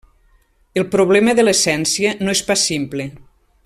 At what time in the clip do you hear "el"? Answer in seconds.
0.81-0.85